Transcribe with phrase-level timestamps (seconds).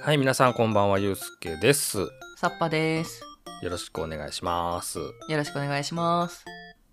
[0.00, 1.98] はい、皆さんこんばんは、ゆうすけです。
[1.98, 3.20] よさっぱです。
[3.68, 4.98] ろしくお願いします。
[4.98, 6.44] よろしくお願いします。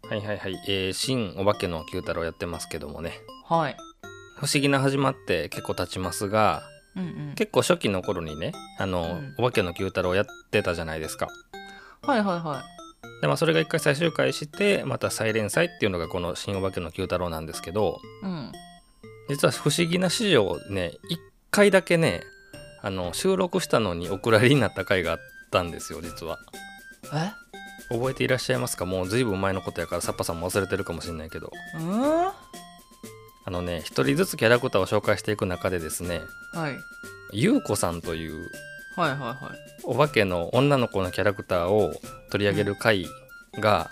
[0.09, 3.13] はいはいはい、えー、新お化けの九太郎やってますけどもね、
[3.45, 3.77] はい。
[4.37, 6.63] 不思議な始まって結構経ちますが、
[6.95, 7.33] うんうん。
[7.35, 11.27] 結構初期の頃にね、あの、うんお化けの九太郎やってたじゃないですか。
[12.01, 12.63] はいはいは
[13.21, 18.25] で、まあそれが一回最終回して、また再連載っていうのがこの新お化けの九太郎なんですけど、い。
[18.25, 18.51] うん。
[19.29, 21.19] 実は不思議な史上ね、一
[21.51, 22.21] 回だけね、
[22.85, 25.19] あの、収録したのにお蔵入りになった回があっ
[25.51, 26.37] たんですよ、実は。
[27.11, 27.31] え？
[27.89, 28.85] 覚えていらっしゃいますか？
[28.85, 31.99] もうずいぶん前のことやからサッパさんも忘れてるかもしれないけどうん？
[31.99, 32.35] は
[33.43, 36.21] あのね一人ずつキャラクターを紹介していく中でですね
[36.53, 36.57] い。
[36.57, 36.75] はい
[37.31, 38.49] ゆうこさんという
[38.95, 39.35] はいはい。
[39.83, 41.93] お化けの女の子のキャラクターを
[42.31, 43.07] 取り上げる回
[43.59, 43.89] が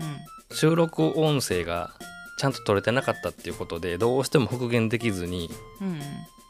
[0.00, 0.56] うん。
[0.56, 1.90] 収録音声が
[2.38, 6.00] ちゃんと取れてなかったっていうことでどうしても復元できずにうん。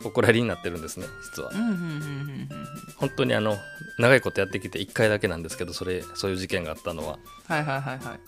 [0.04, 1.58] お蔵入りになってるんですね実はうん。
[1.58, 1.66] うん。
[1.66, 1.72] うん。
[1.72, 2.48] うん。
[2.96, 3.56] 本当にあの
[3.98, 8.20] 長いことやってきて1回だけなんですけどそれそういう事件があったのははいはいはいはい。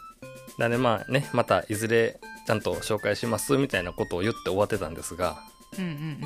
[0.58, 5.36] なんでまあねまたいずれちゃんと紹介しますみたいなことを言って終わってたんですが
[5.78, 6.20] うんうん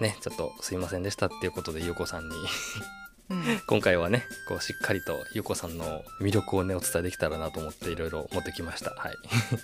[0.00, 2.34] ねちょっとすいませんでしたっていうことでゆうこさんに
[3.30, 3.38] うん。
[3.38, 3.60] うん。
[3.68, 9.14] 今回はねこうしっかりとゆうこさんの魅力をねお伝えできたらなと思っていろいろ持ってきましたはい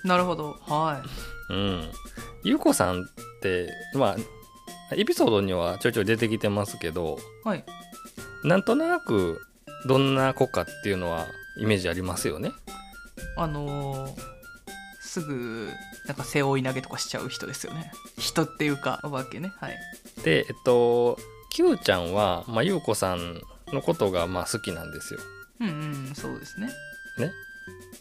[0.05, 0.56] なるほど。
[0.66, 1.03] は
[1.50, 1.91] うん
[2.44, 3.05] ゆうこさんっ
[3.42, 4.16] てまあ
[4.92, 7.48] エピソードにはちょいちょい出てきてますけどい。
[7.48, 7.64] はい。
[8.44, 9.41] なんとなく
[9.86, 11.27] どんな子かっていうのは
[11.58, 12.53] イメージありますよね？
[13.36, 14.11] あのー、
[15.00, 15.70] すぐ、
[16.06, 17.92] なんか背負い投げとかしちゃう人ですよね。
[18.19, 19.53] 人っていうか、お化けね。
[19.61, 19.77] はい。
[20.25, 21.19] でえっと
[21.50, 23.41] Q ちゃんは、まあ、ゆうこさん
[23.72, 25.20] のことがまあ好きなんですよ
[25.61, 25.70] うんう
[26.11, 26.69] ん、そうですね。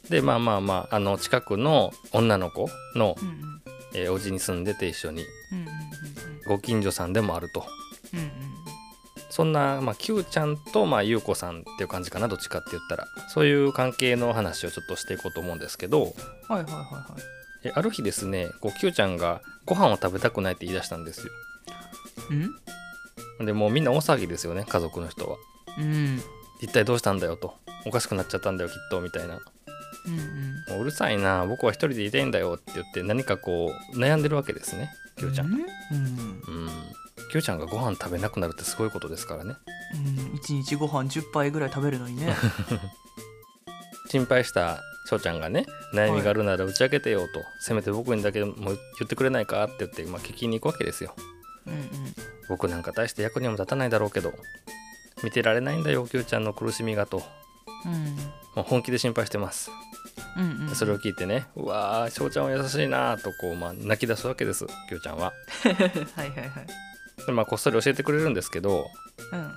[0.09, 3.61] でまあまあまああの近くの女の子の、うんうん。
[3.95, 5.67] えーお家に住んでて一緒にうんうん
[6.47, 7.65] ご近所さんでもあると。
[8.13, 8.25] うんうん。
[8.25, 8.31] うん
[9.29, 13.05] そんな、まあ、Q ちゃんと、まあ、ゆうこさんっていう感じかなどっちかって言ったら。
[13.27, 16.03] そういう関係の話をちょっとしていこうと思うんですけど。
[16.03, 16.13] はい
[16.53, 17.05] はいはいは
[17.63, 17.67] い。
[17.67, 21.33] えある日ですねこう Q ちゃんがご飯を食べたくないって言い出したんですよ。
[23.39, 23.45] うん？
[23.45, 25.37] でもうみんな大騒ぎですよね家族の人は。
[25.77, 26.21] うん。
[26.61, 27.53] 一体どうしたんだよと
[27.85, 29.39] おかしくなっちゃったんだよきっとみたいな
[30.07, 30.75] うんうん。
[30.75, 35.47] もううるさいな僕は一人でいたいんだよって言って何かこう悩んでるわけですね Q ちゃん。
[35.47, 35.53] うん。
[35.53, 35.59] うん。
[35.59, 36.69] うん。
[37.31, 39.55] Q ちゃんがご飯食べなくなるってすごいことですからね。
[39.93, 42.35] うん、1日ご飯10杯ぐらい食べるのにね。
[44.09, 51.13] 心配した翔ちゃんがね悩みがあるなら打ち明けてよと、せめて僕にだけも言ってくれないかって言って、まあ、聞きに行くわけですよ。
[51.65, 51.81] うんうん。
[52.47, 54.33] 僕なんか大して役にも立たないだろうけど
[55.23, 57.23] 見てられないんだよ Q ちゃんの苦しみがと
[58.55, 59.71] もう本気で心配してます。
[60.35, 60.75] うんうんうん。
[60.75, 65.33] それを聞いてねうわー翔ちゃんは優しいなとこう、まあ、泣き出すわけです Q ちゃんは。
[65.63, 66.67] はいはいはい。
[67.25, 68.87] でまあこっそり教えてくれるんですけど
[69.31, 69.49] うんうん。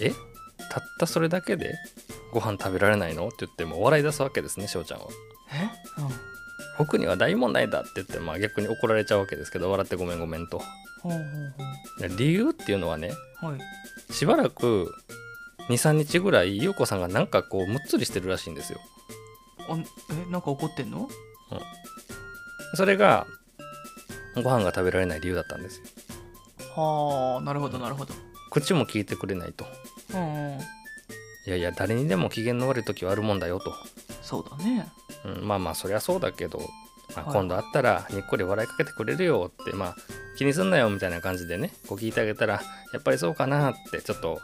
[0.00, 0.10] え？
[0.70, 1.74] たったそれだけで
[2.32, 3.28] ご飯食べられないの？
[3.28, 5.06] って言ってもう笑い出すわけですね翔ちゃんは。
[5.52, 5.68] え？
[6.78, 10.62] 僕には大問題だって言って、まあ、逆に怒られちゃうわけですけど笑ってごめんごめんと。
[11.04, 11.18] うんほうほ
[12.04, 12.08] う。
[12.08, 14.12] で理由っていうのはねはい。
[14.12, 14.92] しばらく
[15.68, 18.80] 23日ぐらい優子さんがなんかこうむっつりしてるらしいんですよ。
[19.68, 19.76] あ
[20.10, 21.08] えなんか怒ってんの？
[22.74, 23.26] それが
[24.34, 25.84] ご飯が食べられない理由だったんですよ。
[26.74, 28.14] はあなるほどなるほど。
[28.50, 29.66] 口も聞いてくれないと。
[30.14, 30.60] うんうん。
[31.46, 33.72] いやいや誰にでも機嫌の悪い時はあるもんだよと、
[34.22, 34.86] そうだね。
[35.24, 36.60] うん、まあまあそりゃそうだけど、
[37.16, 37.34] まあ、はい。
[37.34, 39.96] 今度会ったらにっこり笑いかけてくれるよってまあ
[40.36, 42.60] 気にすんなよみたいな感じでねこう聞いてあげたら
[42.92, 44.40] やっぱりそうかなってちょっと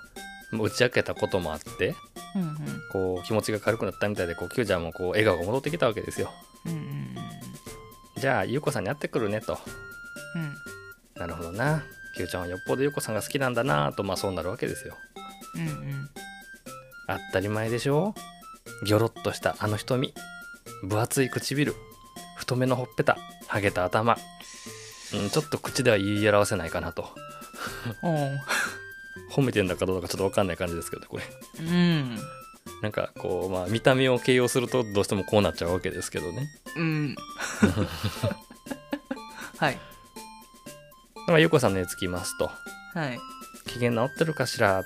[0.62, 1.94] 打ち明けたこともあって
[2.36, 2.56] うんうん。
[2.92, 6.30] こう気持ちが軽くなったみたいでこう Q ちゃんもこう笑顔が戻ってきたわけですよ。
[6.66, 7.14] うんうん
[8.16, 9.58] じゃあゆうこさんに会ってくるねと。
[10.36, 10.54] うん。
[11.20, 11.82] なるほどな。
[12.16, 14.96] Q ちゃんはよっぽどゆうこさんが好きなんだなとまあそうなるわけですよ。
[15.56, 16.10] うんうん。
[17.08, 18.14] 当たり前でしょ？
[18.86, 20.14] ギョロッとしたあの瞳。
[20.84, 21.74] 分厚い唇。
[22.36, 23.18] 太めのほっぺた。
[23.48, 24.16] ハゲた頭、
[25.12, 27.08] うん、ちょっと口では言い表せないかなと。
[28.02, 28.38] うん
[29.34, 31.24] 褒めてんだかどうかちょっと分かんない感じですけどこれ。
[31.60, 32.18] うん。
[32.82, 36.48] なんかこうまあ見た目を形容するとどうしてもこうなっちゃうわけですけどね。
[36.76, 37.16] うん。
[39.58, 39.78] はい。
[41.28, 42.50] まあゆうこさんの絵つきますと。
[42.94, 43.18] はい。
[43.66, 44.82] 機嫌治ってるかしら？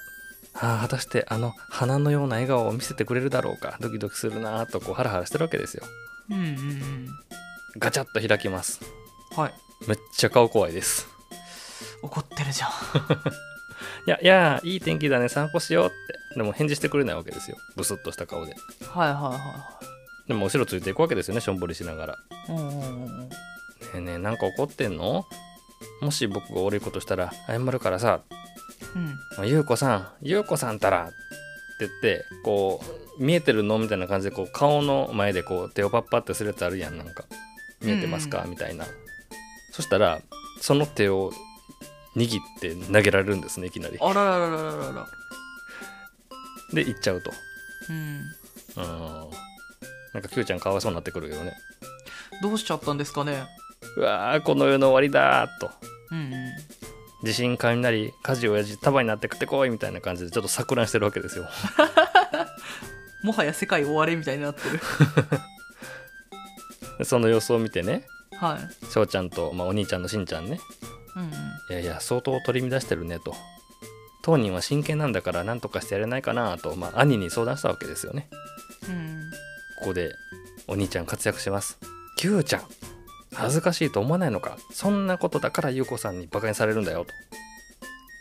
[0.60, 3.76] ああ果たしてあの花のような笑顔を見せてくれるだろうか？
[3.80, 5.84] ドキドキするなとこうハラハラしてるわけですよ。
[6.30, 7.08] うんうんうん。
[7.78, 8.80] ガチャッと開きます。
[9.36, 9.54] はい。
[9.86, 11.06] めっちゃ顔怖いです。
[12.02, 12.70] 怒ってるじゃん
[14.08, 15.28] いやいやいい天気だね。
[15.28, 15.94] 散歩しようって。
[16.34, 17.58] でも返事してくれないわけですよ。
[17.76, 18.54] ブスッとした顔で。
[18.88, 19.80] はいはいは
[20.26, 21.42] でも後ろついていくわけですよね。
[21.42, 22.18] しょんぼりしながら。
[22.48, 23.36] うんうんうんね
[23.96, 25.26] えねえなんか怒ってんの？
[26.00, 28.20] もし僕が悪いことしたら謝るからさ。
[29.40, 30.08] うん「ゆうこさん。
[30.22, 31.12] ゆうこさんたら」って
[31.80, 32.80] 言ってこ
[33.18, 33.78] う見えてるの？
[33.78, 36.96] みたいな感じでこう顔の前でこう手をパッパってするやつあるやん。
[36.96, 37.24] なんか。
[37.82, 38.50] 見えてますか、うん。
[38.50, 38.86] みたいな。
[39.70, 40.22] そしたら
[40.62, 41.30] その手を
[42.18, 43.98] 握って投げられるんですねいきなり。
[44.00, 44.92] あらららららら。
[44.92, 45.06] ら
[46.72, 47.30] で行っちゃうと。
[47.88, 48.20] うん。
[48.76, 49.30] うん
[50.14, 51.52] なんか Q ちゃんかわいそうになってくるよね。
[52.42, 53.44] どうしちゃったんですかね。
[53.96, 55.70] うわーこの世の終わりだーと。
[56.10, 56.48] うんうん。
[57.24, 61.48] 地震雷火事親父束になって食ってこいみたいな感じでちょっと錯乱してるわけですよ。
[63.24, 64.80] もはや世界終われみたいになってる。
[66.98, 68.06] で その様子を見てね。
[68.40, 68.86] はい。
[68.90, 70.60] 翔ちゃんと、まあ、お兄ちゃんのしんちゃんね
[71.18, 71.30] うんうん。
[71.30, 71.34] い
[71.74, 73.34] やいや相当取り乱してるねと。
[74.22, 78.28] 当人は真剣なんだから何とかしてやれないかなと、まあ、兄に相談したわけですよね。
[78.88, 79.30] うん。
[79.80, 80.12] ここで
[80.66, 81.78] お兄ちゃん活躍してます。
[82.18, 82.62] Q ちゃん
[83.32, 84.56] 恥ずかしいと思わないのか？
[84.72, 87.06] そんなことだから優子さんにバカにされるんだよ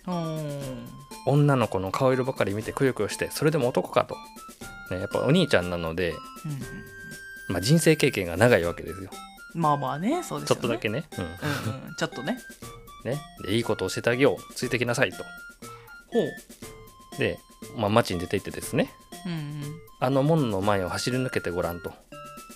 [0.05, 0.11] と。
[0.11, 0.87] うん
[1.25, 4.15] 女の子の顔色ばかり見てくよくよしてそれでも男かと、
[4.91, 7.53] ね、やっぱお兄ちゃんなので、うん。
[7.53, 9.09] まあ、人生経験が長いわけですよ。
[9.53, 10.61] まあまあねそうですよね。
[10.61, 11.23] ちょっとだけね,、うん。
[11.23, 11.95] うんうん。
[11.97, 12.37] ちょっとね
[13.07, 13.19] ね。
[13.43, 14.53] でいいことを教えてあげよう。
[14.53, 15.17] ついてきなさいと。
[16.11, 17.17] ほう。
[17.17, 17.39] で、
[17.75, 18.91] まあ、街に出て行ってですね。
[19.25, 19.63] うんうん。
[19.99, 21.91] あの門の前を走り抜けてごらんと。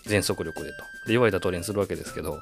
[0.05, 0.75] 全速力でと。
[1.07, 2.33] で言われた通りにするわけですけど。
[2.33, 2.41] うん。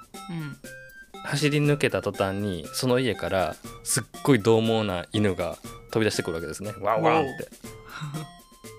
[1.23, 5.57] 走り抜けた途端にその家からすっごい獰猛な犬が
[5.91, 6.73] 飛び出してくるわけですね。
[6.79, 7.47] ワンワンって。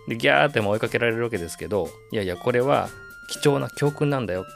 [0.08, 2.88] でギャーっても追いかけられるわけですけどいやいやこれは
[3.30, 4.48] 貴重な教訓なんだよと。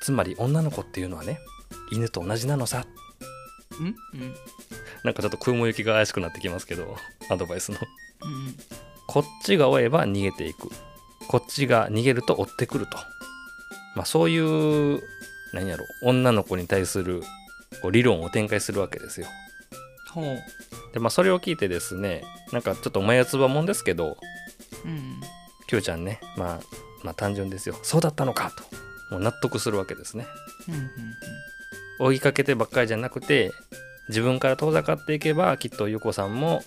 [0.00, 1.38] つまり女の子っていうのはね
[1.90, 2.84] 犬と同じなのさ。
[2.86, 3.05] うん
[3.80, 3.86] うん？
[3.86, 4.34] うん。
[5.04, 6.96] なんかちょっと雲行きが怪しくなってきますけど
[7.30, 7.78] アドバイスの。
[7.78, 8.56] うん
[9.08, 10.68] こっちが追えば逃げていく。
[11.28, 12.98] こっちが逃げると追ってくると。
[13.94, 15.00] まあそういう
[15.52, 17.22] 何やろ女の子に対する
[17.82, 19.28] こう理論を展開するわけですよ。
[20.12, 20.24] ほう。
[20.92, 24.16] でまあそれを聞いてですねなんかちょっと眉唾もんですけど
[24.84, 25.20] うん
[25.68, 26.60] キューちゃんね、まあ、
[27.04, 27.78] まあ単純ですよ。
[27.84, 28.64] そうだったのかと
[29.14, 30.26] もう納得するわけですね。
[30.68, 30.82] うんうん
[31.98, 33.52] 追いかけてばっかりじゃなくて
[34.08, 36.62] 自分から遠ざかっていけばきっとゆうこさんも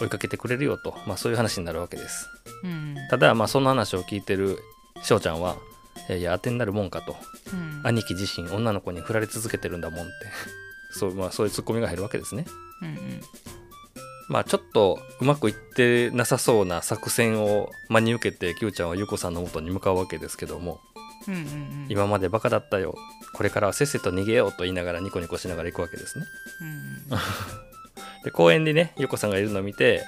[0.00, 2.28] 追いかけてくれるよと、まあ、そういう話になるわけです。
[2.64, 2.96] うん。
[3.10, 4.58] ただまあその話を聞いてる
[5.02, 5.56] 翔ちゃんは
[6.08, 7.16] いやいや当てになるもんかと。
[7.52, 7.80] うん。
[7.84, 10.12] 兄貴自身女の子に振られ続けてるんだもんって。
[10.92, 12.46] そう,、まあ、そういうツッコミが入るわけですね。
[12.82, 13.20] うんうん。
[14.28, 20.80] まあちょっとうまくいってなさそうな作戦を真に受けて Q ちゃんはゆうこさんの元に向かうわけですけども
[21.28, 21.86] うんうんうん。
[21.88, 22.94] 今までバカだったよ。
[23.34, 26.24] これからはせっせと逃げようと言いながらニコニコしながら行くわけですね。
[26.60, 27.18] うん
[28.24, 30.04] で公園にねゆうこさんがいるのを見て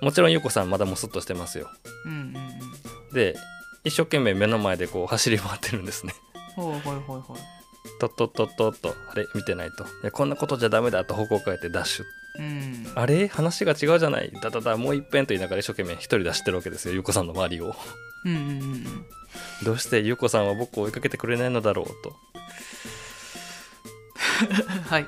[0.00, 1.68] もちろんゆうこさんまだムスッとしてますよ。
[2.04, 3.14] うんうんうん。
[3.14, 3.36] で
[3.84, 6.14] 一生懸命目の前でこう走り回ってるんですね。
[6.54, 7.38] ほうほいほいほい。
[8.00, 9.84] とっとっとっとっとあれ見てないと。
[9.84, 12.04] いやこんなことじゃダメだと方向を変えてダッシュ。
[12.38, 12.86] うん。
[12.94, 13.28] あれ？
[13.28, 14.30] 話が違うじゃない。
[14.40, 16.94] だだだもう一遍と言いながら一生懸命一人で走ってるわけですよ。
[16.94, 17.74] ゆうこさんの周りを。
[18.24, 18.44] うんうんう
[18.76, 19.06] ん
[19.64, 22.16] どうしてゆうこさんは僕を追いかけてくれないのだろうと。
[24.88, 25.06] はい。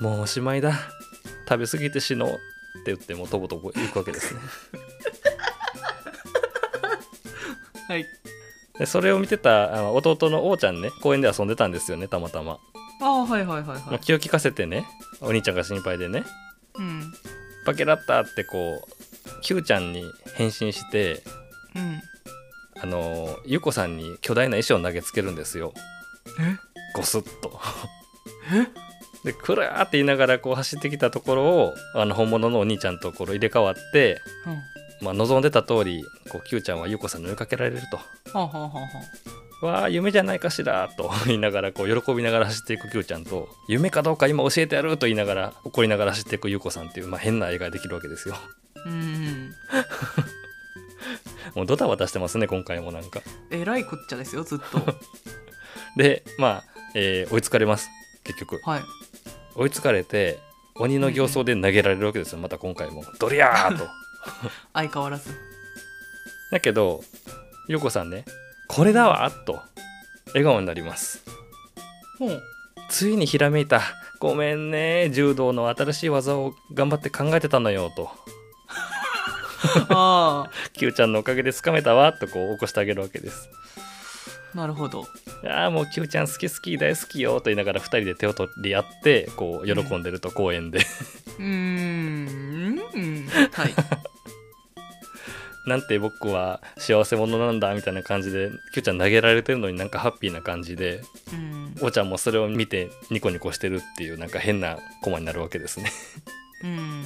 [0.00, 0.78] もうおしまいだ。
[1.48, 2.38] 食べ過ぎて死のうって
[2.86, 4.40] 言ってもうとぼとぼ行くわけですね。
[7.88, 8.04] はい。
[8.78, 12.58] でそれを見てたあの弟の王ちゃんね公園で遊んでたんですよねたまたま、
[13.00, 14.86] ああはいはいはいまあ、はい気を利かせてね
[15.20, 16.24] お兄ちゃんが心配でね。
[16.76, 17.12] うん
[17.66, 20.04] 「バケラッタ!」ってこう Q ちゃんに
[20.36, 21.22] 変身して
[21.74, 22.00] うん
[22.80, 25.72] あのゆうこさんに巨大な石を投げつけるんですよ。
[26.40, 26.56] え
[26.94, 27.60] ゴスッと。
[28.52, 28.66] え？
[29.24, 34.58] でクラーって言いながらこう走ってきたところをあの本物のお兄ちゃんとこれ入れ替わって、うん。
[35.00, 37.96] まあ、望んでた通りこう Q ちゃんはゆうこさんに追いかけられると。
[37.98, 38.02] は
[38.34, 38.88] あはあはあは
[39.62, 39.66] あ。
[39.66, 48.36] わあ夢じゃないかしらと言いながらこう喜びながら走っていく Q ちゃんと夢かどうか今教えてやると言いながら怒りながら走っていくゆうこさんっていう、まあ、変な絵ができるわけですよ。
[48.86, 49.52] うん
[51.54, 53.20] もうドタバタしてますね今回もなんか。
[53.50, 54.80] えらいこっちゃですよずっと。
[55.96, 56.64] でまあ、
[56.94, 57.88] えー追いつかれます
[58.24, 58.60] 結局。
[58.64, 58.82] はい。
[59.56, 60.38] 追いつかれて
[60.76, 63.04] 鬼の形相で投げられるわけですよまた今回も。
[63.18, 63.88] ドリャーと。
[64.72, 65.30] 相変わらず。
[66.50, 67.02] だけど
[67.68, 68.24] ゆうこさんね
[68.68, 69.60] これだわと。
[70.28, 71.22] 笑顔になります。
[72.18, 72.42] ほう。
[72.90, 73.82] ついにひらめいた。
[74.20, 78.10] ごめんね柔道の新しい技を頑張って考えてたのよと。
[78.10, 78.14] あ
[80.74, 83.48] Q ちゃんのおかげでつかめたわとこう起こしてあげるわけです。
[84.54, 85.06] あなるほど。
[85.46, 92.78] ああもう Q ちゃん好き好き大好きよと言いながら2人で手を取り合ってこう喜んでると公園で、うーん。
[92.94, 93.26] うん。
[93.52, 93.74] はい。
[95.66, 101.74] なんて僕は幸せ者なんだみたいな感じで Q ちゃん投げられてるのになんかハッピーな感じでうん。
[101.80, 105.92] おーちゃんもそれを見てニコニコしてるっていうなんか変なコマになるわけですね。
[106.64, 107.04] うん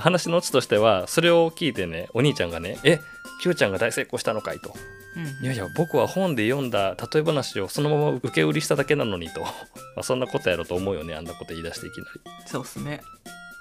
[0.00, 3.00] 話のオチとしてはそれを聞いてねお兄ちゃんがね「え
[3.42, 4.74] Q ちゃんが大成功したのかい?」と。
[5.16, 5.44] うん。
[5.44, 9.40] いやいや僕は本で読んだ例え話をそのまま受け売りしただけなのにと。
[9.96, 12.20] まあそんなことやろと思うよねあんなこと言い出していきなり。
[12.46, 13.02] そうっすね。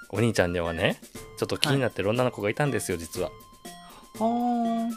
[0.10, 1.00] お兄ちゃんにはね
[1.38, 3.30] ちょっと気になってる女の子がいたんですよ実は。
[4.20, 4.90] は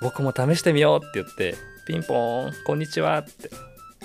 [0.00, 1.54] 僕も試してみようって言って
[1.86, 3.50] ピンポーンこんにちはって。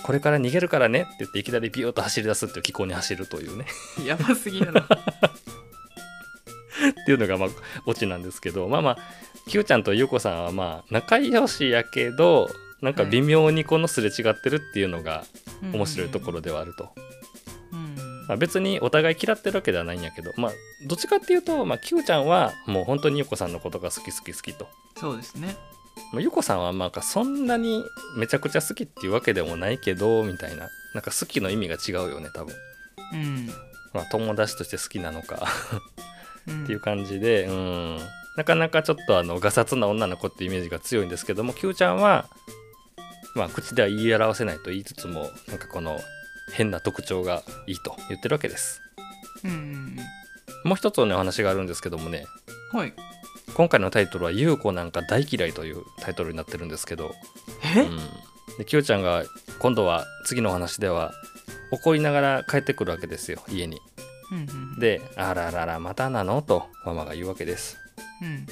[0.03, 3.65] これから逃げるからねって言っていきなりビューッと走り出すっていう気候に走るというね。
[3.99, 4.83] あ やばすぎやろ
[7.01, 7.49] っていうのがまあ
[7.85, 8.97] オチなんですけどまあまあ
[9.47, 12.49] Q ちゃんとゆうこさんはまあ仲良しやけど
[12.81, 15.25] なんか微妙にこのすれ違ってるっていうのが
[15.73, 16.89] 面白いところではあると、
[17.71, 17.95] うん。
[18.27, 20.51] まあ、別にお互い嫌ってるわけではないんやけどまあ
[20.87, 25.55] どっちかっていうと、まあ、Q ちゃんはもう本当にゆうこさんのことが好き好き好きと、そうですね。
[26.13, 27.83] まあ、ゆうこさんはまあそんなに
[28.17, 30.69] めちゃくちゃ好きっていうわけでもないけどみたいな。
[30.93, 32.55] なんか好きの意味が違うよね多分、
[33.13, 33.49] うん。
[33.93, 35.45] まあ、友達として好きなのか。
[35.73, 36.16] うん
[36.49, 37.99] っていう感じで、うん、
[38.37, 42.27] なかなかちょっとあのガサツな女の子ってイメージが強いんですけども Q ちゃんは、
[43.35, 45.99] まあ、口では言い表せないと言いつつもなんかこの
[46.53, 48.81] 変な特徴がいいと言ってるわけです。
[49.43, 49.97] うんうん
[50.63, 52.25] もう一つのねお話があるんですけどもね
[52.73, 52.93] うんはい。
[53.53, 57.15] 今回のタイトルは「優子なんか大嫌い」というタイトルになってるんですけど、
[57.75, 57.97] え、うん、
[58.57, 59.23] で Q ちゃんが
[59.59, 61.13] 今度は次のお話では
[61.71, 63.79] 怒りながら帰ってくるわけですよ家に
[64.31, 64.41] うんう
[64.77, 67.77] んで「あらららまたなの?」とママが言うわけです。
[68.21, 68.45] うん。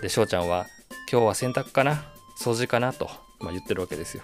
[0.00, 0.66] で翔ちゃんは
[1.10, 2.04] 「今日は洗濯かな？
[2.40, 3.10] 掃除かな?」と、
[3.40, 4.22] まあ、言ってるわけですよ。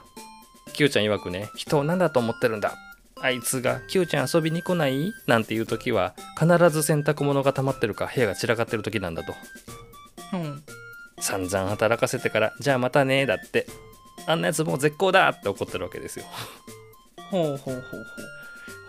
[0.73, 2.75] Q ちゃん曰くね人を何だと思ってるんだ？
[3.21, 5.12] あいつが Q ちゃん遊びに来ない？
[5.26, 9.35] なんていう時は必ず洗濯物が溜まってるか部屋が散らかってる時なんだと。
[10.35, 10.62] うん。
[11.19, 13.67] 散々働かせてからじゃあまたねだって
[14.26, 15.31] あんなやつもう絶好だ！
[15.31, 16.26] って怒ってるわけですよ。
[17.31, 18.07] ほうほうほうほう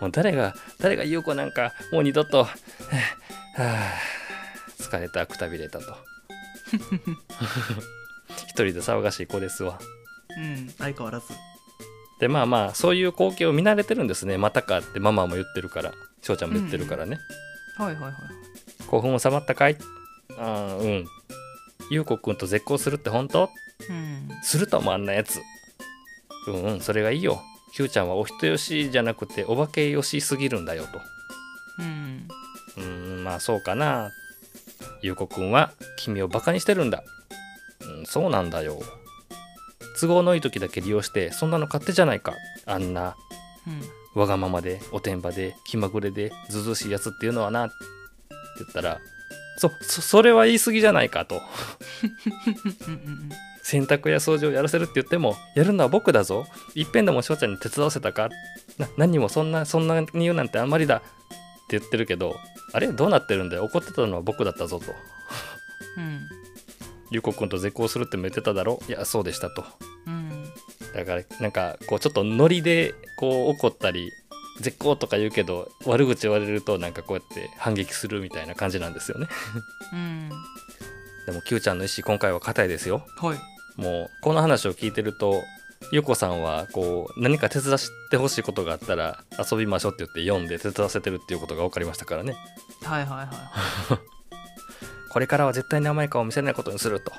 [0.00, 2.48] もう誰が誰が優子なんかもう二度とは
[3.56, 3.94] あはあ
[4.78, 5.84] 疲れたくたびれたと。
[8.46, 9.78] 一人で騒がしい子ですわ。
[10.38, 11.26] うん相変わらず。
[12.20, 14.38] でまあまあそういう光景を見慣れてるんですね。
[14.38, 15.92] またかってママも言ってるから。
[16.22, 17.16] 翔ちゃんも言ってるからね、
[17.76, 18.12] はいはいはい。
[18.88, 19.76] 興奮収まったかい？
[20.36, 21.06] ああうん。
[21.90, 23.48] 優子くんと絶交するって本当？
[23.88, 24.28] うん。
[24.42, 25.40] するともあんなやつ。
[26.48, 27.40] うんうんそれがいいよ
[27.74, 31.00] Q ちゃんはお人よしじゃなくてお化けよしすぎるんだよと。
[31.78, 32.28] うん。
[32.76, 34.10] うーんまあそうかな。
[35.02, 37.02] 優子くんは君をバカにしてるんだ。
[37.80, 38.80] うんそうなんだよ。
[40.00, 42.34] 都合のいい時だけ利用してそんなの勝手じゃないか。
[42.66, 43.16] あんな
[43.66, 44.20] うん。
[44.20, 47.74] わがままでおてんばで気まぐれでずうずうしいやつっていうのはなって
[48.58, 48.98] 言ったら
[49.58, 51.40] そそそれは言い過ぎじゃないかと
[53.68, 56.46] 洗濯や掃除をやらせるって言ってもやるのは僕だぞ。
[56.74, 58.30] いっぺんでも翔ちゃんに手伝わせたか？
[58.78, 61.00] な何もそんなそんなに言うなんてあんまりだっ
[61.68, 62.36] て言ってるけど
[62.72, 62.86] あれ？
[62.88, 63.64] どうなってるんだよ。
[63.64, 64.86] 怒ってたのは僕だったぞと。
[65.98, 66.20] うん。
[67.10, 68.80] ゆうこくんと絶交するっても言ってただろ？
[68.88, 69.66] いやそうでしたと。
[70.06, 70.44] うん。
[70.94, 74.10] だからなんかこうちょっとノリでこう怒ったり
[74.62, 79.26] 絶交とか言うけど悪口言われるとなんかこうやって反撃するみたいな感じなんですよね。
[79.92, 80.30] うん。
[81.26, 83.04] でも Q ちゃんの意思今回は硬いですよ。
[83.18, 83.38] はい
[83.78, 85.42] もうこの話を聞いてると
[85.92, 87.78] ゆうこさんはこう何か手伝っ
[88.10, 92.34] てほしいことがあったら遊びましょうって言って読んで手伝わせてるっていうことが分かりましたからね。
[92.82, 94.00] はいはいは
[95.10, 97.12] これからは絶対に甘い顔を見せないことにすると。
[97.12, 97.14] い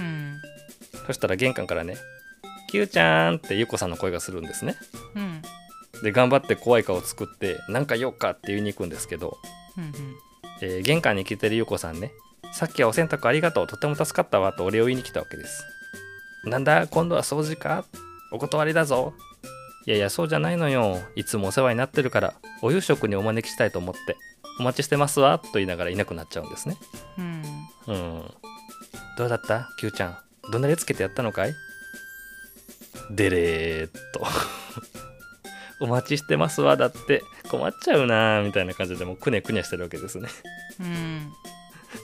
[0.00, 0.40] うん
[1.06, 1.96] そしたら玄関からね
[2.70, 4.76] 「Q ちゃん」ってゆうこさんの声がするんですね。
[5.16, 5.42] うん。
[6.02, 9.36] で頑張って怖い顔を作って何か言おうかって言いに行くんですけど、
[9.76, 9.92] うん
[10.62, 12.12] えー玄関に来てるゆうこさんね
[12.52, 15.62] さっきはお洗濯ありがとうとても助かったわとお礼を言いに来たわけです
[16.44, 17.84] なんだ今度は掃除か？
[18.32, 19.12] お断りだぞ。
[19.86, 20.98] いやいやそうじゃないのよ。
[21.16, 24.16] いつもお世話になってるからお夕食にお招きしたいと思って
[24.58, 26.76] お待ちしてますわと言いながらいなくなっちゃうんですね。
[27.18, 27.42] うん。
[27.88, 28.22] うん。
[29.16, 30.18] どうだった？Q ちゃん
[30.52, 31.54] どんなりつけてやったのかい？
[33.10, 34.26] でれーっと。
[35.82, 37.22] お待ちしてますわだって。
[37.50, 40.28] 困っちゃうなーみたいな感じでもうくねくねしてるわけですね。
[40.78, 41.32] うん。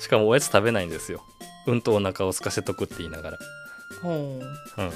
[0.00, 1.22] しかもおやつ食べないんですよ。
[1.68, 3.38] うんとお腹を空かせとくって言いながら、
[4.02, 4.90] ほううん、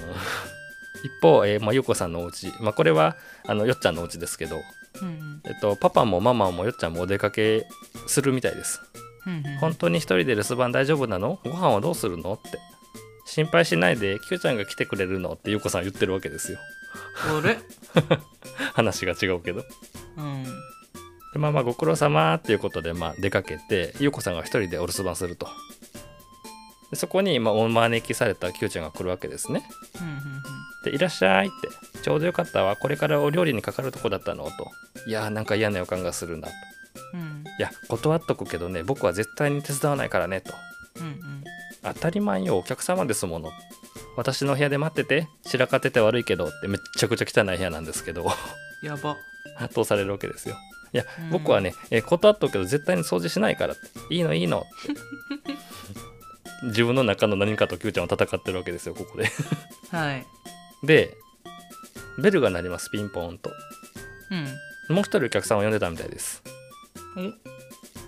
[1.04, 3.16] 一方、えーまあ、ゆうこさんのお家、まあ、これは
[3.47, 4.61] あのよっちゃんのお家ですけど、
[5.02, 7.66] うんえっと、パパもママもよっちゃんもお出かけ
[8.07, 8.80] するみたいです。
[9.26, 11.38] うんうん本当に一人で留守番大丈夫なの？
[11.45, 12.33] ご飯はどうするの？
[12.35, 12.59] って。
[13.26, 15.33] 心配しないで Q ちゃんが来てくれるの？
[15.33, 16.59] ってゆうこさん言ってるわけですよ。
[17.28, 17.59] あれ？
[18.73, 19.62] 話が違うけど。
[20.16, 20.45] うん。
[21.33, 25.49] でまあまあご苦労様っていうことでまあ出かけてゆうこさんが一人でお留守番すると
[26.90, 29.62] でそこにまあお招きされた Q ちゃんが来るわけですね。
[30.00, 30.42] うんうん。
[30.85, 32.00] でいらっしゃいって。
[32.02, 32.76] ちょうどよかったわ。
[32.76, 34.50] これからお料理にかかるとこだったのと。
[35.06, 36.54] いやーなんか嫌な予感がするなと。
[37.14, 37.44] うん。
[37.59, 40.52] いや断っとくけどね僕は絶対に手伝わないからねと。
[40.97, 41.44] うんうん。
[41.82, 43.52] 当たり前よお客様ですもの。
[44.16, 48.26] 私の部屋で待ってて散らかってて悪いけどってめっちゃくちゃ汚い部屋なんですけど。
[48.82, 49.16] やば。
[49.56, 50.56] 圧倒されるわけですよ。
[50.92, 51.30] いや、うん。
[51.30, 53.82] 僕はね、えー断っとくけど絶対に掃除しないからって。
[54.14, 55.52] いいのいいのって
[56.64, 59.31] 自分の中の何かと Q ちゃんは戦ってるわけですよここで。
[59.90, 60.26] はい。
[60.83, 61.17] で
[62.19, 63.50] ベルが鳴りますピンポーンと。
[64.31, 64.95] うん。
[64.95, 66.43] もう一人お客さんを呼んでたみたいです。
[67.17, 67.33] お？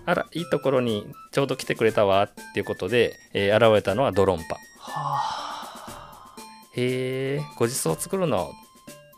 [0.04, 4.56] あらいいところにちょうど来てくれたわっていうことで、えー現れたのはドロンパ。
[4.78, 6.36] はあ。
[6.74, 8.52] へえごちそう作るの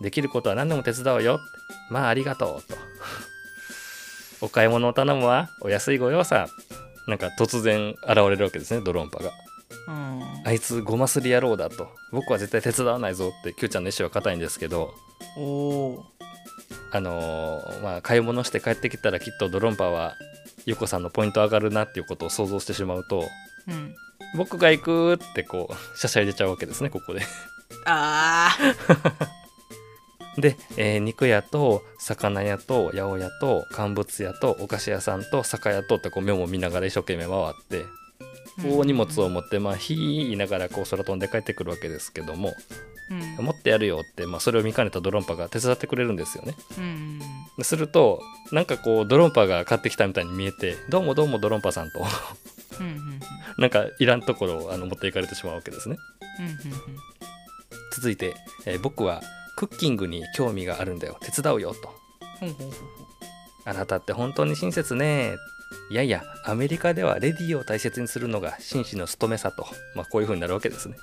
[0.00, 1.40] できることは何でも手伝うよ。
[1.90, 2.76] まあありがとうと。
[4.44, 6.48] お買い物を頼むわお安いご用さ
[7.06, 9.30] なんか突然現れるわけですねドロンパが。
[9.88, 10.22] うん。
[10.46, 11.88] あいつごますり野郎だと。
[12.12, 14.94] 僕は絶対手伝わないぞって Q ちゃんの意志は固いんですけど
[16.92, 20.14] あのーまあ買い物して帰ってきたらきっとドロンパは
[20.64, 23.24] ゆこさんのポイント上がるなっていうことを想像してしまうと
[23.68, 23.94] うん。
[24.36, 27.20] 僕が行くってこうしゃしゃり出ちゃうわけですねここで。
[27.86, 28.50] あ
[30.38, 42.52] で、えー肉屋と魚屋と八百屋と乾物屋とお菓子屋さんと酒屋とってこう目も見ながら一生懸命回ってー大荷物を持ってまあひー言いながらこう空飛んで帰ってくるわけですけども
[43.10, 43.44] うん。
[43.44, 46.54] 持ってやるよって、まあ、それを見かねたドロンパが手伝ってくれるんですよね。
[46.78, 47.18] うん
[47.58, 52.04] でするとなんかこうドロンパが買ってきたみたいに見えて「どうもどうもドロンパさん」と
[52.80, 53.20] うんうん
[53.58, 55.96] なんかいらんところをあの持っていかれてしまうわけですね。
[57.92, 58.34] 続いて、
[58.66, 59.20] えー僕は
[59.56, 61.16] クッキングに興味があるんだよ。
[61.20, 61.94] 手伝うよと。
[63.64, 65.36] あなたって本当に親切ね。
[65.90, 70.96] いやいやアメリカではレディーを大切にするのが紳士の務めさと、まあ、こういう風になるわけですね。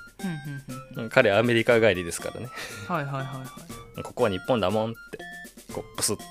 [0.96, 2.48] ううん彼はアメリカ帰りですからね。
[2.88, 3.44] はいはいはいは
[3.98, 4.02] い。
[4.02, 5.18] ここは日本だもんって。
[5.72, 6.22] こうプスッと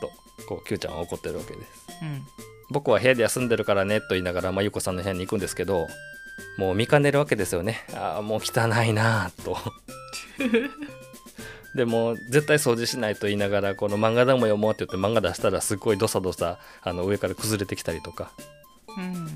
[0.47, 1.67] こう Q ちゃんは怒ってるわけです。
[2.01, 2.21] うん。
[2.71, 5.88] 僕は部屋で休んでるからねと言いながら、まあ、ゆうこさんの部屋に行くんですけど
[6.57, 7.86] もう見かねるわけですよね。
[7.93, 9.57] ああもう汚いなあと
[11.75, 18.31] でも絶対掃除しないと言いながらこの漫画でも読もうって言って漫画出したらすっごいドサドサあの上から崩れてきたりとか。
[18.97, 19.27] うん。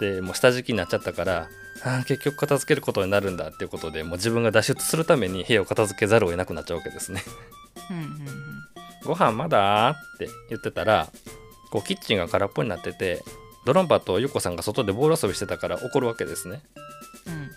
[0.00, 1.48] でもう下敷きになっちゃったから
[1.82, 7.22] あー結局片付けることになるんだっていうことでもう自分が脱出するために部屋を片付けざるを得なくなっちゃうわけですね。
[7.90, 8.48] うんうん
[9.04, 11.08] ご飯まだって言ってたら
[11.70, 13.22] こうキッチンが空っぽになってて
[13.64, 16.62] ドロンパとゆっこさんが外でボール遊びしてたから怒るわけですね。
[17.26, 17.50] うん。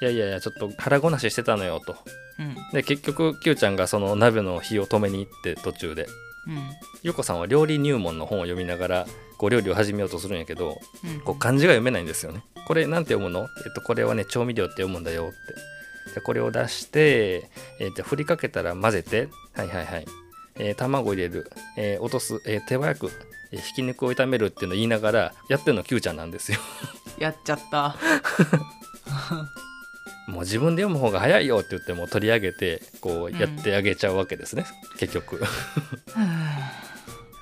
[0.00, 1.96] いやいやいやちょっと腹ごなししてたのよと
[2.38, 2.54] うん。
[2.72, 6.06] で結局 Q ちゃんがその鍋の火を止めに行って途中で。
[6.46, 6.58] うん。
[7.02, 9.06] ゆっこさんは料理入門の本を読みながら
[9.50, 12.42] 料理を始めようとするんやけどうんこう漢字が読めないんですよね。
[12.66, 13.48] これなんて読むの？
[13.64, 16.14] えっと、これはね、調味料って読むんだよって。
[16.14, 20.06] でこれを出して、えっと、振りかけたら混ぜて、はいはいはい。
[20.56, 23.10] えー卵入れる、えー落とす、えー手早く、
[23.52, 26.58] えーひき肉を炒めるっていうのを言いながら、やってるの Q ちゃんなんですよ。
[27.18, 27.96] やっちゃった
[30.28, 34.66] もう自分で読む方が早いよって言っても取り上げて、こうやってあげちゃうわけですね、
[34.98, 35.42] 結局。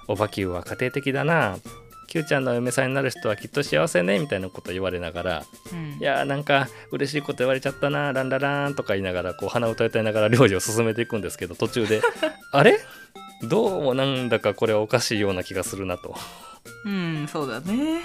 [0.07, 1.59] おばきゅうは家庭的だな。
[2.09, 5.99] Q ちゃんのお嫁さんになる人はきっと幸せねみたいなこと言われながら、うん。
[6.01, 12.01] いやーなんか嬉しいこと言われちゃったなランララーンとか言いながらこう鼻歌歌いながら料理を進めていくんですけど途中で
[12.53, 12.79] あれ？
[13.43, 16.15] どうもなんだかこれはおかしいような気がするなと。
[16.85, 18.01] うんそうだね。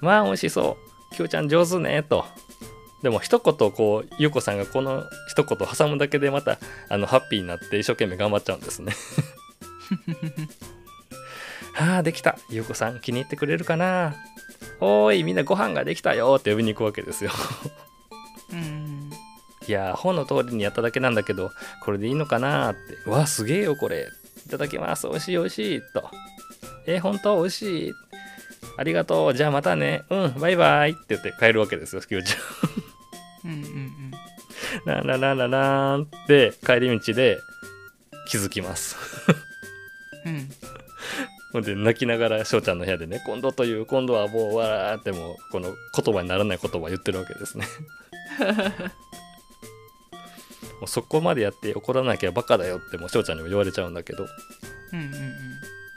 [0.00, 0.78] まあ美味しそ
[1.12, 1.16] う。
[1.16, 2.24] Q ちゃん上手ねと
[3.02, 8.94] でも一言こうゆうこさんがこの一言挟むだけでまたあのハッピーになって一生懸命頑張っちゃうんですね。
[11.74, 12.36] はあできた。
[12.50, 14.14] ゆうこさん気に入ってくれるかな？
[14.80, 17.30] おーいみんなご飯ができたよって呼びに行くわけですよ。
[18.52, 19.10] うん。
[19.66, 21.50] いやー本の通りにやっただけなんだけど
[21.82, 22.80] これでいいのかなーって。
[23.06, 24.06] うわすげえよこれ。
[24.46, 25.08] いただきます。
[25.08, 26.10] 美味しい美味しいと。
[26.86, 27.40] えー、本当？
[27.40, 27.92] 美味しい。
[28.76, 29.34] ありがとう。
[29.34, 30.04] じゃあまたね。
[30.10, 32.36] うんバイバイって言って帰るわけですよキュウち
[33.44, 35.02] うんうんゃん。
[35.02, 37.38] ランランランランランって帰り道で
[38.28, 38.96] 気づきます。
[40.24, 40.34] うん。
[40.34, 40.48] うん
[41.52, 47.66] ほんで泣きながら翔ちゃんの部屋でね今度という今度はもうわーってもうこの言葉にならない言葉を言ってるわけですね。
[50.80, 54.26] もうそこまでやって怒らなきゃバカだよってもう翔ちゃんにも言われちゃうんだけど。
[54.92, 55.12] うんうんうん。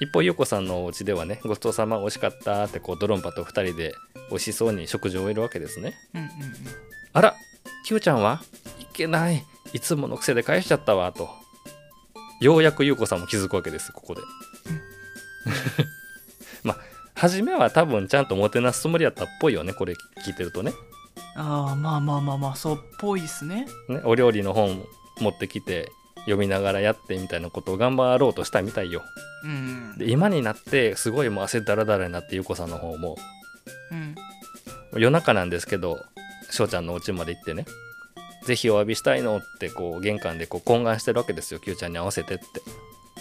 [0.02, 3.96] 一方ゆうこさんのお家ではねごちそうさま美味しかったってこうドロンパと2人で
[4.30, 5.94] 美味しそうに食事を終えるわけですね。
[6.14, 6.30] うんうん
[7.16, 7.34] あら
[7.86, 8.42] Q ちゃんは？
[8.78, 9.42] いけない。
[9.72, 11.30] いつもの癖で返しちゃったわと。
[12.42, 14.22] ようやくゆうこさんも気づくわけですここで。
[16.64, 16.78] まあ
[17.14, 19.94] 初めは多分ちゃんともてなすつもりやったっぽいよねこれ
[20.26, 20.74] 聞いてるとね。
[21.38, 23.66] ああまあまあまあまあそうっぽいですね。
[23.88, 24.84] ねお料理の本
[25.22, 25.90] 持ってきて
[26.26, 29.02] 読みながらやってみたいなことを頑張ろうとしたみたいよ。
[29.46, 29.98] うん。
[29.98, 33.16] で今になってすごいもう汗だらだらになってゆうこさんの方も。
[33.92, 34.16] うん。
[34.96, 36.04] 夜中なんですけど
[36.56, 37.66] 翔ちゃんのお家まで行ってね。
[38.46, 41.60] ぜひお詫びしたいのってこう玄関でこう懇願してるわけですよ。
[41.60, 42.46] Q ちゃんに合わせてって。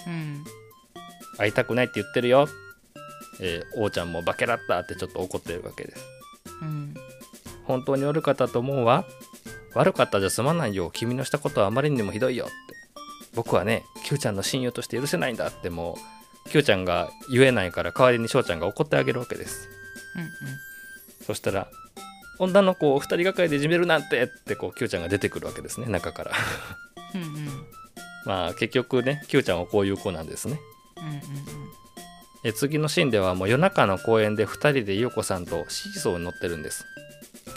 [0.07, 0.45] うん。
[1.39, 2.49] 会いたくないって言ってるよ。
[3.41, 6.05] えー、王ちゃんもバケラッタってちょっと怒ってるわけです。
[6.63, 6.95] うん。
[7.65, 9.05] 本当に悪かったと思うわ。
[9.75, 10.91] 悪かったじゃ済まないよ。
[10.93, 12.55] 君のしたことはあまりにもひどいよって。
[13.35, 15.99] 僕はね Q ちゃんの親友として許せないんだっても
[16.47, 19.69] う Q ちゃんが言えないから代わりに翔ちゃんが怒ってあげるわけです。
[20.17, 20.21] う
[21.23, 21.25] ん。
[21.25, 21.69] そしたら
[22.39, 26.33] 女の子を二人がかりでいじめるなんてってこう Q ちゃんが出てくるわけですね中から。
[27.15, 27.29] うんうん。
[27.29, 27.67] うん
[28.25, 30.59] まあ結局ね Q ちゃんはこういう子なんですね。
[30.97, 31.21] うんうん
[32.47, 36.85] え次のシーンではもう夜中の公園で2人で優子さんとシーソーに乗ってるんです。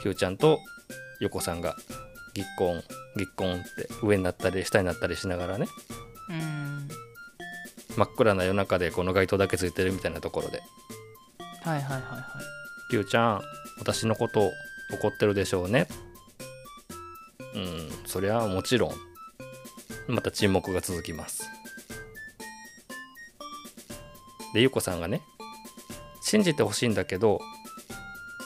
[0.02, 0.60] Q ちゃんと
[1.20, 1.76] 優子さんが
[2.34, 2.84] ぎっこん
[3.18, 5.68] ぎっこんって上になったり下になったりしながらね。
[6.30, 6.88] うん。
[7.98, 10.62] 真っ暗な夜中でこの街灯だけついてるみたいなところで。
[11.63, 12.24] はいはいはいはい
[12.92, 13.42] 「Q ちゃん
[13.80, 14.52] 私のこと
[14.94, 15.88] 怒ってるでしょうね」
[17.56, 19.08] うんそりゃもちろん。
[20.08, 21.50] また沈黙が続きます。
[24.54, 25.22] で優子さんがね
[26.22, 27.42] 信じてほしいんだけど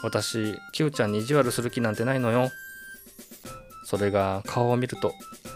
[0.02, 2.50] 私 Q ちゃんに意地悪する気なんてないのよ。
[3.86, 5.14] それが顔を見ると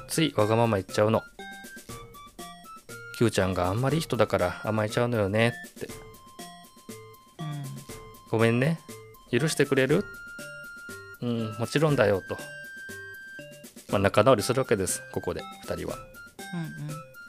[0.07, 1.23] ついわがまま言っちゃうの。
[3.17, 5.87] Q ちゃんがあんまりいい人だから甘えちゃうのよねって。
[5.87, 7.65] うん。
[8.29, 8.79] ごめんね
[9.31, 10.05] 許してくれる？
[11.21, 12.37] うんもちろんだよと、
[13.89, 15.97] まあ、仲直りするわけですここで2人は。
[15.97, 16.05] うん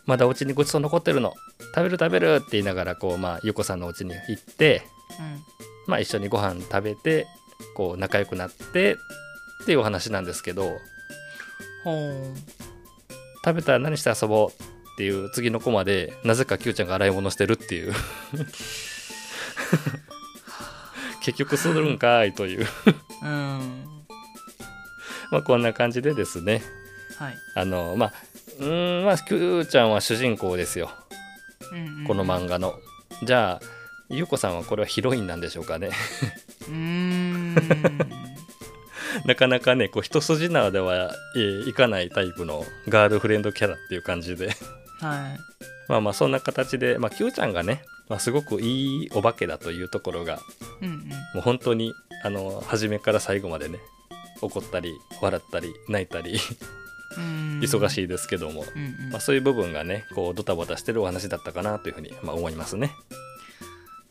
[0.07, 1.35] まだお家にごちそう残ってるの？
[1.75, 4.83] 食べる食べるって言いながらこうまあゆうこさんのお家に行って
[5.19, 5.43] うん。
[5.89, 7.27] まあ一緒にご飯食べて
[7.75, 8.97] こう仲良くなってっ
[9.67, 10.79] ていうお話なんですけど。
[13.45, 14.49] 食べたら何して遊ぼう？
[14.95, 17.93] っていう次のコマでなぜか Q ちゃんが洗い物してるっていう
[21.27, 22.67] 結局するんかいという。
[23.21, 23.85] うん。
[25.33, 26.62] まあこんな感じでですね。
[27.19, 27.35] はい。
[27.57, 28.12] あのまあ
[28.61, 30.89] うーんまあ Q ちゃんは主人公ですよ。
[31.73, 32.07] うんうん。
[32.07, 32.75] この漫画の、
[33.25, 33.67] じゃあ
[34.09, 35.91] ゆうこさんはこれはヒロインなんでしょうかね。
[36.69, 37.55] うーん。
[39.27, 44.51] なかなかねこう一筋縄では、えーいかないタイプのガールフレンドキャラっていう感じで。
[45.01, 45.41] はい。
[45.89, 50.39] まあまあそんな形で、まあ、Q ちゃんがね、まあ、すごくいいお化けだというところが
[50.81, 50.96] うんうん
[51.37, 51.92] もう本当に
[52.25, 53.79] あの初めから最後までね
[54.40, 56.38] 怒ったり笑ったり泣いたり
[57.18, 57.61] うん。
[57.61, 59.11] 忙いしいですけども、うんうん。
[59.11, 62.90] まあ、そういう部分がねこうドタバタしてるお話だったかなというふうに、まあ、思いますね。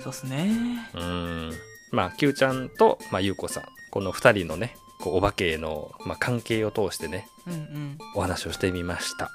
[0.01, 0.87] そうっすね。
[0.93, 1.51] うん。
[1.91, 7.97] まあ Q ちゃんと、まあ、ゆうこさんこの2人のねこうお化けの、まあ、関係を通してねうんうん。
[8.13, 9.31] お話をしてみました。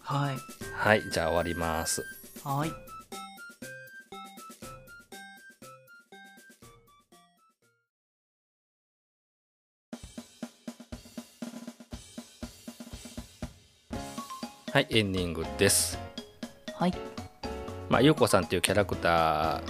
[0.00, 0.36] はい。
[0.74, 2.02] はいじゃあ終わります。
[2.44, 2.85] はい
[14.76, 15.98] はいエンディングです。
[16.74, 16.92] はい。
[17.88, 19.62] まあゆうこさんっていうキャラクター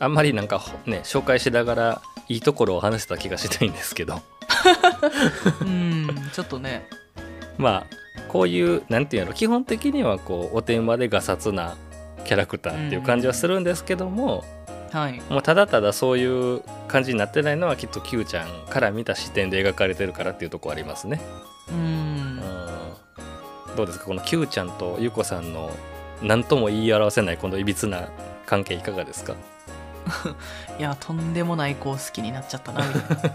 [0.00, 4.20] あんまりなんかね紹介しながらいいところを話せた気がしないんですけど。
[5.60, 6.88] うんちょっとね。
[7.58, 11.76] まあこういうなんていうの基本的にはこうおてんばでがさつな
[12.24, 14.42] キャラクターっていう感じはするんですけども、
[14.90, 15.22] はい。
[15.30, 21.20] もうただただそういう感じになってないのはきっと Q ちゃんから見た視点で描かれてるからっていうところありますね。
[21.68, 22.09] ううんん
[23.80, 24.04] どうですか？
[24.06, 25.70] この Q ちゃんとゆうこさんの
[26.22, 28.08] 何とも言い表せないこのいびつな
[28.46, 29.34] 関係いかがですか？
[30.78, 33.32] いやとんでもない子を好きになっちゃったなみたいな。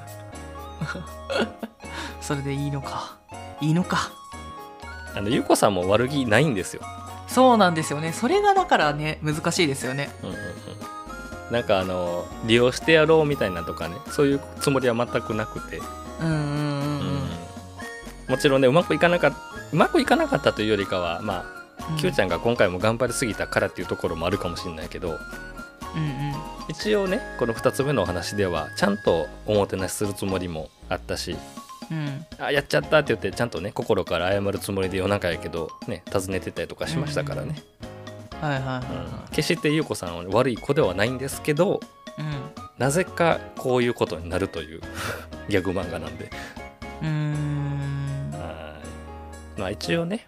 [2.21, 3.17] それでいいのか。
[3.61, 4.11] いいのか。
[5.15, 6.81] あのゆうこさんも悪気ないんですよ。
[7.27, 8.13] そうなんですよね。
[8.13, 10.09] それがだからね難しいですよね。
[10.21, 10.41] うんうんうん。
[11.51, 15.79] なんかあの利用してやろうみたいなとかねそういうつもりは全くなくて、
[16.19, 16.39] うんうんうん。
[16.39, 16.41] う
[17.13, 17.29] ん。
[18.27, 19.37] もちろんねうまくいかなかった
[19.71, 21.45] うまくいかなかったというよりかはま
[21.79, 21.97] あ、うん。
[21.97, 26.33] Q ちゃんが今回も頑張りすぎたからっていうところもあるかもしれないけどうんうん。
[26.69, 31.35] 一応ねこの2つ目のお話ではちゃんとおもてなしするつもりもあったし
[31.91, 32.25] うん。
[32.39, 37.55] あやっちゃったって言ってちゃんとね心から謝るつもりで夜中やけどね尋ねてたりとかしましたからね、
[38.41, 38.81] はいはいはいは
[39.27, 39.29] うん。
[39.31, 41.79] 決して優子さんは悪い子ではないんですけど
[42.17, 42.27] いうん。
[42.77, 44.81] なぜかこういうことになるという
[45.49, 46.29] ギャグ漫画なんで。
[47.01, 47.45] うーん。
[47.49, 47.54] はい
[49.57, 50.27] まあ一応ね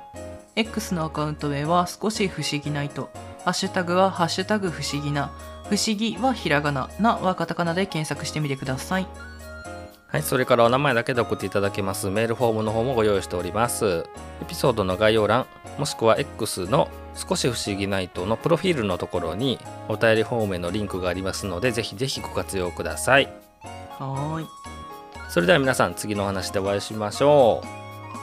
[0.55, 3.09] X のアカウント名は少し不思議ないと。
[3.43, 5.33] ハッシュタグはハッシュタグ不思議な。
[5.65, 9.07] 不思議はひらがななはカタカナで検索してみてください。
[10.07, 14.05] はい、それからお名前だけで送っていただけますメールフォームの方もご用意しております。
[14.41, 15.45] エピソードの概要欄、
[15.77, 23.27] もしくは X の少し不思議ナイトのプロフィールのところにお便りフォームへのリンクがありますので、ぜひぜひご活用ください。
[23.99, 24.47] はーい
[25.29, 27.61] それでは皆さん次のお話でお会いしましょ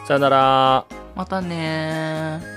[0.05, 0.07] う。
[0.09, 0.85] さよなら。
[1.15, 2.54] またねー